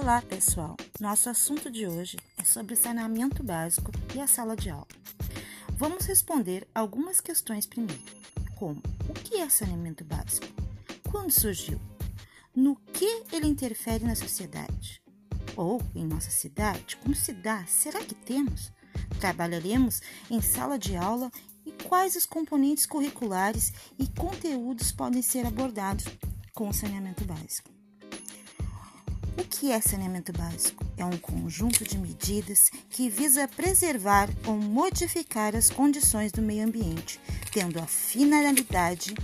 Olá, 0.00 0.22
pessoal! 0.22 0.76
Nosso 1.00 1.28
assunto 1.28 1.68
de 1.68 1.84
hoje 1.84 2.16
é 2.36 2.44
sobre 2.44 2.76
saneamento 2.76 3.42
básico 3.42 3.90
e 4.14 4.20
a 4.20 4.28
sala 4.28 4.54
de 4.54 4.70
aula. 4.70 4.86
Vamos 5.72 6.06
responder 6.06 6.68
algumas 6.72 7.20
questões 7.20 7.66
primeiro, 7.66 8.00
como 8.54 8.80
o 9.08 9.12
que 9.12 9.38
é 9.38 9.48
saneamento 9.48 10.04
básico? 10.04 10.46
Quando 11.10 11.32
surgiu? 11.32 11.80
No 12.54 12.76
que 12.76 13.24
ele 13.32 13.48
interfere 13.48 14.04
na 14.04 14.14
sociedade? 14.14 15.02
Ou 15.56 15.82
em 15.96 16.06
nossa 16.06 16.30
cidade? 16.30 16.96
Como 16.98 17.16
se 17.16 17.32
dá? 17.32 17.66
Será 17.66 17.98
que 17.98 18.14
temos? 18.14 18.72
Trabalharemos 19.18 20.00
em 20.30 20.40
sala 20.40 20.78
de 20.78 20.96
aula 20.96 21.28
e 21.66 21.72
quais 21.72 22.14
os 22.14 22.24
componentes 22.24 22.86
curriculares 22.86 23.72
e 23.98 24.06
conteúdos 24.06 24.92
podem 24.92 25.22
ser 25.22 25.44
abordados 25.44 26.04
com 26.54 26.68
o 26.68 26.72
saneamento 26.72 27.24
básico. 27.24 27.77
O 29.38 29.44
que 29.44 29.70
é 29.70 29.80
saneamento 29.80 30.32
básico? 30.32 30.84
É 30.96 31.04
um 31.04 31.16
conjunto 31.16 31.84
de 31.84 31.96
medidas 31.96 32.72
que 32.90 33.08
visa 33.08 33.46
preservar 33.46 34.28
ou 34.44 34.56
modificar 34.56 35.54
as 35.54 35.70
condições 35.70 36.32
do 36.32 36.42
meio 36.42 36.66
ambiente, 36.66 37.20
tendo 37.52 37.78
a 37.78 37.86
finalidade 37.86 39.14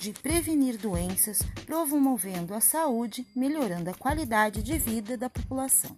de 0.00 0.12
prevenir 0.12 0.76
doenças, 0.76 1.38
promovendo 1.66 2.52
a 2.52 2.60
saúde, 2.60 3.24
melhorando 3.34 3.88
a 3.88 3.94
qualidade 3.94 4.60
de 4.60 4.76
vida 4.76 5.16
da 5.16 5.30
população. 5.30 5.94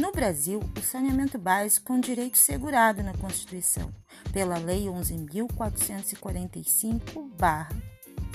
No 0.00 0.10
Brasil, 0.10 0.60
o 0.76 0.82
saneamento 0.82 1.38
básico 1.38 1.92
é 1.92 1.96
um 1.96 2.00
direito 2.00 2.36
segurado 2.36 3.04
na 3.04 3.14
Constituição, 3.14 3.94
pela 4.32 4.58
Lei 4.58 4.88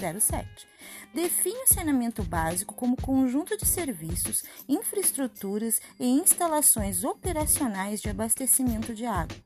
11.445-07 0.00 0.46
define 1.12 1.64
o 1.64 1.66
saneamento 1.66 2.22
básico 2.22 2.74
como 2.74 2.96
conjunto 2.96 3.56
de 3.56 3.66
serviços, 3.66 4.44
infraestruturas 4.68 5.80
e 5.98 6.06
instalações 6.06 7.04
operacionais 7.04 8.00
de 8.00 8.08
abastecimento 8.08 8.94
de 8.94 9.04
água, 9.06 9.36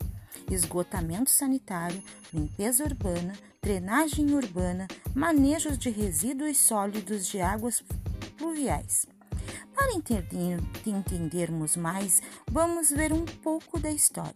esgotamento 0.51 1.31
sanitário, 1.31 2.03
limpeza 2.33 2.85
urbana, 2.85 3.35
drenagem 3.63 4.35
urbana, 4.35 4.87
manejos 5.15 5.79
de 5.79 5.91
resíduos 5.91 6.59
sólidos 6.59 7.27
de 7.27 7.41
águas 7.41 7.83
pluviais. 8.37 9.07
Para 9.75 9.93
entendermos 10.87 11.77
mais, 11.77 12.23
vamos 12.51 12.91
ver 12.91 13.13
um 13.13 13.25
pouco 13.25 13.79
da 13.79 13.91
história. 13.91 14.35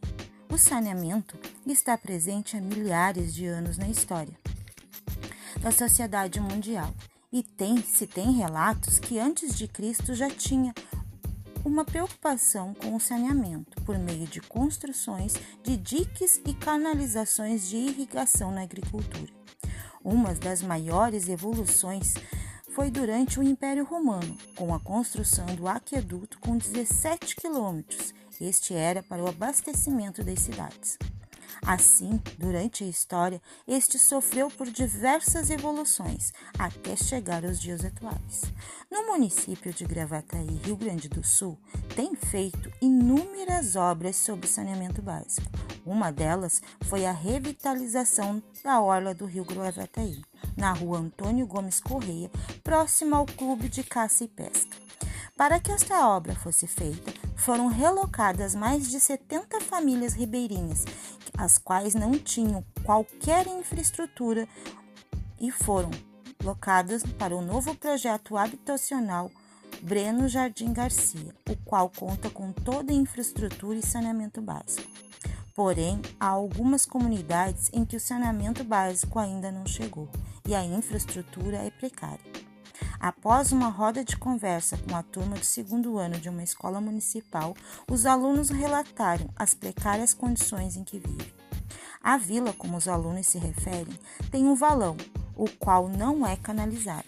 O 0.50 0.58
saneamento 0.58 1.38
está 1.66 1.96
presente 1.96 2.56
há 2.56 2.60
milhares 2.60 3.34
de 3.34 3.46
anos 3.46 3.78
na 3.78 3.88
história 3.88 4.34
da 5.60 5.70
sociedade 5.70 6.40
mundial. 6.40 6.94
E 7.32 7.42
tem, 7.42 7.76
se 7.82 8.06
tem 8.06 8.32
relatos 8.32 8.98
que 8.98 9.18
antes 9.18 9.54
de 9.54 9.68
Cristo 9.68 10.14
já 10.14 10.30
tinha 10.30 10.74
uma 11.64 11.84
preocupação 11.84 12.72
com 12.72 12.96
o 12.96 13.00
saneamento 13.00 13.82
por 13.82 13.98
meio 13.98 14.26
de 14.26 14.40
construções 14.40 15.34
de 15.62 15.76
diques 15.76 16.40
e 16.46 16.54
canalizações 16.54 17.68
de 17.68 17.76
irrigação 17.76 18.50
na 18.50 18.62
agricultura. 18.62 19.32
Uma 20.02 20.34
das 20.34 20.62
maiores 20.62 21.28
evoluções 21.28 22.14
foi 22.70 22.90
durante 22.90 23.38
o 23.38 23.42
Império 23.42 23.84
Romano, 23.84 24.38
com 24.54 24.72
a 24.74 24.80
construção 24.80 25.46
do 25.46 25.68
aqueduto 25.68 26.38
com 26.38 26.56
17 26.56 27.36
quilômetros. 27.36 28.14
Este 28.40 28.72
era 28.72 29.02
para 29.02 29.22
o 29.22 29.28
abastecimento 29.28 30.22
das 30.22 30.38
cidades. 30.38 30.96
Assim, 31.66 32.20
durante 32.38 32.84
a 32.84 32.86
história, 32.86 33.40
este 33.66 33.98
sofreu 33.98 34.48
por 34.50 34.70
diversas 34.70 35.50
evoluções 35.50 36.32
até 36.58 36.96
chegar 36.96 37.44
aos 37.44 37.60
dias 37.60 37.84
atuais. 37.84 38.42
No 38.90 39.06
município 39.06 39.72
de 39.72 39.84
Gravataí, 39.84 40.60
Rio 40.64 40.76
Grande 40.76 41.08
do 41.08 41.24
Sul, 41.24 41.58
tem 41.94 42.14
feito 42.14 42.72
inúmeras 42.80 43.76
obras 43.76 44.16
sobre 44.16 44.46
saneamento 44.46 45.02
básico. 45.02 45.46
Uma 45.84 46.10
delas 46.10 46.62
foi 46.82 47.04
a 47.04 47.12
revitalização 47.12 48.42
da 48.62 48.80
orla 48.80 49.14
do 49.14 49.26
Rio 49.26 49.44
Gravataí, 49.44 50.22
na 50.56 50.72
rua 50.72 50.98
Antônio 50.98 51.46
Gomes 51.46 51.80
Correia, 51.80 52.30
próximo 52.62 53.14
ao 53.14 53.26
Clube 53.26 53.68
de 53.68 53.82
Caça 53.82 54.24
e 54.24 54.28
Pesca. 54.28 54.87
Para 55.38 55.60
que 55.60 55.70
esta 55.70 56.08
obra 56.08 56.34
fosse 56.34 56.66
feita, 56.66 57.14
foram 57.36 57.68
relocadas 57.68 58.56
mais 58.56 58.90
de 58.90 58.98
70 58.98 59.60
famílias 59.60 60.12
ribeirinhas, 60.12 60.84
as 61.36 61.56
quais 61.56 61.94
não 61.94 62.18
tinham 62.18 62.64
qualquer 62.82 63.46
infraestrutura 63.46 64.48
e 65.40 65.52
foram 65.52 65.92
locadas 66.42 67.04
para 67.16 67.36
o 67.36 67.40
novo 67.40 67.72
projeto 67.76 68.36
habitacional 68.36 69.30
Breno 69.80 70.26
Jardim 70.26 70.72
Garcia, 70.72 71.32
o 71.48 71.56
qual 71.64 71.88
conta 71.88 72.28
com 72.28 72.50
toda 72.50 72.90
a 72.90 72.96
infraestrutura 72.96 73.78
e 73.78 73.86
saneamento 73.86 74.42
básico. 74.42 74.90
Porém, 75.54 76.02
há 76.18 76.26
algumas 76.26 76.84
comunidades 76.84 77.70
em 77.72 77.84
que 77.84 77.96
o 77.96 78.00
saneamento 78.00 78.64
básico 78.64 79.20
ainda 79.20 79.52
não 79.52 79.64
chegou 79.64 80.08
e 80.48 80.52
a 80.52 80.64
infraestrutura 80.64 81.58
é 81.58 81.70
precária. 81.70 82.27
Após 83.00 83.52
uma 83.52 83.68
roda 83.68 84.04
de 84.04 84.16
conversa 84.16 84.76
com 84.76 84.96
a 84.96 85.02
turma 85.04 85.36
do 85.36 85.44
segundo 85.44 85.98
ano 85.98 86.18
de 86.18 86.28
uma 86.28 86.42
escola 86.42 86.80
municipal, 86.80 87.54
os 87.88 88.04
alunos 88.04 88.50
relataram 88.50 89.28
as 89.36 89.54
precárias 89.54 90.12
condições 90.12 90.76
em 90.76 90.82
que 90.82 90.98
vivem. 90.98 91.32
A 92.02 92.16
vila, 92.16 92.52
como 92.52 92.76
os 92.76 92.88
alunos 92.88 93.26
se 93.26 93.38
referem, 93.38 93.96
tem 94.32 94.46
um 94.46 94.54
valão, 94.54 94.96
o 95.36 95.48
qual 95.48 95.88
não 95.88 96.26
é 96.26 96.36
canalizado. 96.36 97.06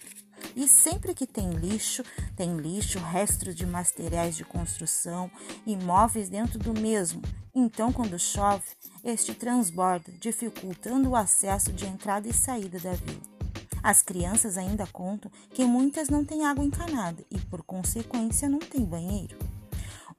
E 0.54 0.68
sempre 0.68 1.12
que 1.12 1.26
tem 1.26 1.50
lixo, 1.50 2.04
tem 2.36 2.56
lixo, 2.56 2.98
restos 2.98 3.54
de 3.54 3.66
materiais 3.66 4.36
de 4.36 4.44
construção, 4.44 5.30
imóveis 5.66 6.28
dentro 6.28 6.58
do 6.58 6.72
mesmo. 6.72 7.20
Então, 7.52 7.92
quando 7.92 8.18
chove, 8.18 8.64
este 9.02 9.34
transborda, 9.34 10.12
dificultando 10.20 11.10
o 11.10 11.16
acesso 11.16 11.72
de 11.72 11.86
entrada 11.86 12.28
e 12.28 12.32
saída 12.32 12.78
da 12.78 12.92
vila. 12.92 13.39
As 13.82 14.02
crianças 14.02 14.58
ainda 14.58 14.86
contam 14.86 15.30
que 15.52 15.64
muitas 15.64 16.08
não 16.08 16.24
têm 16.24 16.44
água 16.44 16.64
encanada 16.64 17.24
e, 17.30 17.38
por 17.38 17.62
consequência, 17.62 18.48
não 18.48 18.58
têm 18.58 18.84
banheiro. 18.84 19.38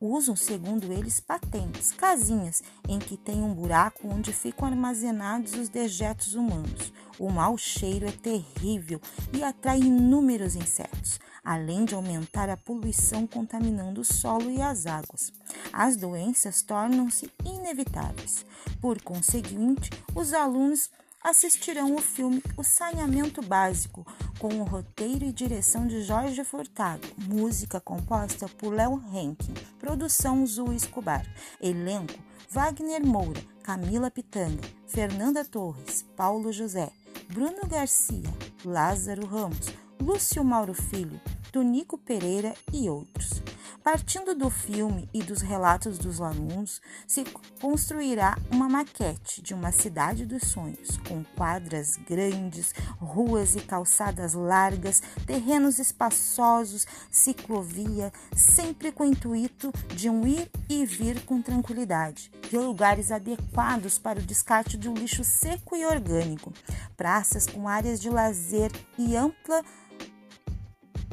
Usam, 0.03 0.35
segundo 0.35 0.91
eles, 0.91 1.19
patentes, 1.19 1.91
casinhas 1.91 2.63
em 2.89 2.97
que 2.97 3.15
tem 3.15 3.43
um 3.43 3.53
buraco 3.53 4.07
onde 4.07 4.33
ficam 4.33 4.67
armazenados 4.67 5.53
os 5.53 5.69
dejetos 5.69 6.33
humanos. 6.33 6.91
O 7.19 7.29
mau 7.29 7.55
cheiro 7.55 8.07
é 8.07 8.11
terrível 8.11 8.99
e 9.31 9.43
atrai 9.43 9.77
inúmeros 9.77 10.55
insetos, 10.55 11.19
além 11.43 11.85
de 11.85 11.93
aumentar 11.93 12.49
a 12.49 12.57
poluição 12.57 13.27
contaminando 13.27 14.01
o 14.01 14.03
solo 14.03 14.49
e 14.49 14.59
as 14.59 14.87
águas. 14.87 15.31
As 15.71 15.95
doenças 15.95 16.63
tornam-se 16.63 17.31
inevitáveis. 17.45 18.43
Por 18.81 18.99
conseguinte, 19.03 19.91
os 20.15 20.33
alunos 20.33 20.89
assistirão 21.23 21.95
o 21.95 22.01
filme 22.01 22.41
O 22.57 22.63
Saneamento 22.63 23.41
Básico, 23.41 24.05
com 24.39 24.47
o 24.55 24.63
roteiro 24.63 25.25
e 25.25 25.31
direção 25.31 25.85
de 25.87 26.01
Jorge 26.01 26.43
Furtado, 26.43 27.07
música 27.17 27.79
composta 27.79 28.47
por 28.49 28.73
Léo 28.73 29.01
Henkin, 29.13 29.53
produção 29.79 30.45
Zu 30.45 30.73
Escobar, 30.73 31.25
elenco 31.61 32.19
Wagner 32.49 33.05
Moura, 33.05 33.41
Camila 33.63 34.11
Pitanga, 34.11 34.67
Fernanda 34.87 35.45
Torres, 35.45 36.03
Paulo 36.17 36.51
José, 36.51 36.91
Bruno 37.29 37.67
Garcia, 37.67 38.29
Lázaro 38.65 39.25
Ramos, 39.25 39.67
Lúcio 40.01 40.43
Mauro 40.43 40.73
Filho, 40.73 41.21
Tonico 41.51 41.97
Pereira 41.97 42.53
e 42.73 42.89
outros. 42.89 43.41
Partindo 43.83 44.35
do 44.35 44.47
filme 44.51 45.09
e 45.11 45.23
dos 45.23 45.41
relatos 45.41 45.97
dos 45.97 46.21
alunos, 46.21 46.79
se 47.07 47.23
construirá 47.59 48.37
uma 48.51 48.69
maquete 48.69 49.41
de 49.41 49.55
uma 49.55 49.71
cidade 49.71 50.23
dos 50.23 50.43
sonhos, 50.43 50.97
com 51.07 51.23
quadras 51.35 51.97
grandes, 51.97 52.75
ruas 52.99 53.55
e 53.55 53.59
calçadas 53.59 54.35
largas, 54.35 55.01
terrenos 55.25 55.79
espaçosos, 55.79 56.85
ciclovia, 57.09 58.13
sempre 58.35 58.91
com 58.91 59.03
o 59.03 59.07
intuito 59.07 59.73
de 59.95 60.11
um 60.11 60.27
ir 60.27 60.47
e 60.69 60.85
vir 60.85 61.25
com 61.25 61.41
tranquilidade, 61.41 62.31
e 62.51 62.57
lugares 62.57 63.11
adequados 63.11 63.97
para 63.97 64.19
o 64.19 64.23
descarte 64.23 64.77
de 64.77 64.87
um 64.89 64.93
lixo 64.93 65.23
seco 65.23 65.75
e 65.75 65.83
orgânico, 65.83 66.53
praças 66.95 67.47
com 67.47 67.67
áreas 67.67 67.99
de 67.99 68.11
lazer 68.11 68.71
e 68.95 69.15
ampla 69.15 69.63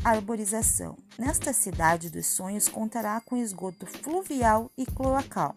arborização. 0.09 0.97
Nesta 1.19 1.53
cidade 1.53 2.11
dos 2.11 2.27
sonhos 2.27 2.69
contará 2.69 3.21
com 3.21 3.37
esgoto 3.37 3.87
fluvial 3.87 4.71
e 4.77 4.87
cloacal. 4.87 5.55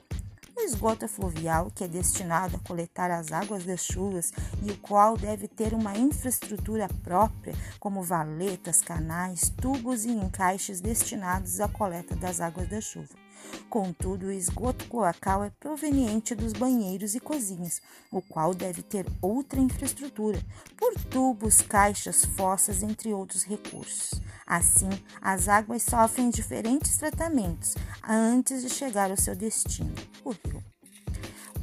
O 0.56 0.62
esgoto 0.62 1.08
fluvial, 1.08 1.72
que 1.74 1.84
é 1.84 1.88
destinado 1.88 2.58
a 2.58 2.68
coletar 2.68 3.10
as 3.10 3.32
águas 3.32 3.66
das 3.66 3.84
chuvas 3.84 4.32
e 4.62 4.72
o 4.72 4.78
qual 4.78 5.18
deve 5.18 5.48
ter 5.48 5.74
uma 5.74 5.98
infraestrutura 5.98 6.88
própria, 7.04 7.56
como 7.80 8.04
valetas, 8.04 8.82
canais, 8.82 9.50
tubos 9.50 10.06
e 10.06 10.12
encaixes 10.12 10.82
destinados 10.82 11.60
à 11.60 11.68
coleta 11.68 12.16
das 12.16 12.42
águas 12.42 12.68
da 12.68 12.82
chuva. 12.82 13.21
Contudo, 13.70 14.28
o 14.28 14.32
esgoto 14.32 14.86
cloacal 14.88 15.44
é 15.44 15.50
proveniente 15.50 16.36
dos 16.36 16.54
banheiros 16.54 17.16
e 17.16 17.20
cozinhas, 17.20 17.82
o 18.12 18.22
qual 18.22 18.54
deve 18.54 18.82
ter 18.82 19.06
outra 19.22 19.60
infraestrutura, 19.60 20.42
por 20.78 20.94
tubos, 21.10 21.62
caixas, 21.62 22.26
fossas, 22.26 22.84
entre 22.84 23.14
outros 23.14 23.44
recursos. 23.44 24.20
Assim, 24.46 24.90
as 25.22 25.48
águas 25.48 25.84
sofrem 25.84 26.30
diferentes 26.30 26.98
tratamentos 26.98 27.76
antes 28.08 28.62
de 28.62 28.70
chegar 28.70 29.10
ao 29.10 29.18
seu 29.18 29.36
destino, 29.36 29.94
o 30.24 30.32
rio. 30.32 30.71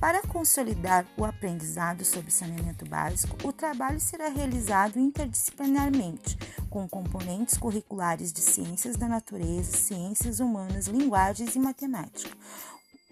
Para 0.00 0.22
consolidar 0.22 1.04
o 1.16 1.24
aprendizado 1.24 2.04
sobre 2.04 2.30
saneamento 2.30 2.86
básico, 2.86 3.36
o 3.48 3.52
trabalho 3.52 3.98
será 3.98 4.28
realizado 4.28 4.96
interdisciplinarmente, 4.96 6.38
com 6.70 6.88
componentes 6.88 7.58
curriculares 7.58 8.32
de 8.32 8.40
ciências 8.40 8.96
da 8.96 9.08
natureza, 9.08 9.76
ciências 9.76 10.38
humanas, 10.38 10.86
linguagens 10.86 11.56
e 11.56 11.58
matemática. 11.58 12.30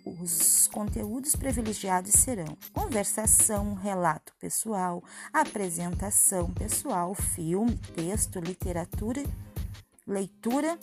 Os 0.04 0.68
conteúdos 0.68 1.34
privilegiados 1.34 2.12
serão 2.12 2.56
conversação, 2.72 3.74
relato 3.74 4.32
pessoal, 4.38 5.02
apresentação 5.32 6.52
pessoal, 6.52 7.12
filme, 7.16 7.76
texto, 7.96 8.38
literatura, 8.38 9.24
leitura 10.06 10.78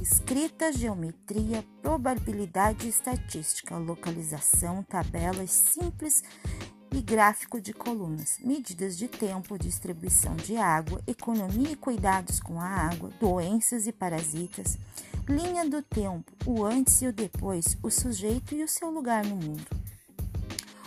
escrita, 0.00 0.72
geometria, 0.72 1.64
probabilidade 1.82 2.88
estatística, 2.88 3.76
localização, 3.76 4.82
tabelas 4.82 5.50
simples 5.50 6.22
e 6.92 7.00
gráfico 7.00 7.60
de 7.60 7.72
colunas, 7.72 8.38
medidas 8.40 8.96
de 8.96 9.08
tempo, 9.08 9.58
distribuição 9.58 10.36
de 10.36 10.56
água, 10.56 11.02
economia 11.06 11.72
e 11.72 11.76
cuidados 11.76 12.40
com 12.40 12.60
a 12.60 12.66
água, 12.66 13.10
doenças 13.20 13.86
e 13.86 13.92
parasitas, 13.92 14.78
linha 15.28 15.68
do 15.68 15.82
tempo, 15.82 16.32
o 16.46 16.64
antes 16.64 17.02
e 17.02 17.06
o 17.06 17.12
depois, 17.12 17.76
o 17.82 17.90
sujeito 17.90 18.54
e 18.54 18.62
o 18.62 18.68
seu 18.68 18.90
lugar 18.90 19.24
no 19.24 19.36
mundo 19.36 19.85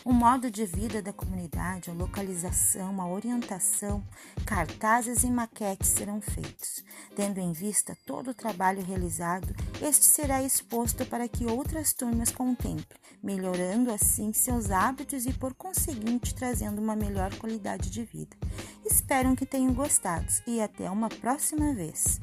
o 0.06 0.14
modo 0.14 0.50
de 0.50 0.66
vida 0.66 1.02
da 1.02 1.12
comunidade, 1.12 1.90
a 1.90 1.94
localização, 1.94 3.02
a 3.02 3.08
orientação, 3.08 4.04
cartazes 4.46 5.24
e 5.24 5.30
maquetes 5.30 5.90
serão 5.90 6.22
feitos. 6.22 6.84
Tendo 7.16 7.40
em 7.40 7.52
vista 7.52 7.98
todo 8.06 8.32
o 8.32 8.34
trabalho 8.34 8.84
realizado, 8.84 9.54
este 9.82 10.06
será 10.06 10.42
exposto 10.42 11.06
para 11.06 11.28
que 11.28 11.46
outras 11.46 11.94
turmas 11.94 12.32
contemplem, 12.32 13.00
melhorando 13.22 13.92
assim 13.92 14.32
seus 14.32 14.72
hábitos 14.72 15.26
e, 15.26 15.34
por 15.34 15.54
conseguinte, 15.54 16.34
trazendo 16.34 16.82
uma 16.82 16.96
melhor 16.96 17.36
qualidade 17.36 17.90
de 17.90 18.04
vida. 18.06 18.38
Espero 18.86 19.36
que 19.36 19.46
tenham 19.46 19.74
gostado 19.74 20.28
e 20.48 20.62
até 20.62 20.90
uma 20.90 21.10
próxima 21.10 21.74
vez. 21.74 22.20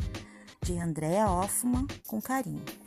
De 0.62 0.78
Andrea 0.78 1.31
Hoffman, 1.31 1.87
com 2.06 2.20
carinho. 2.20 2.86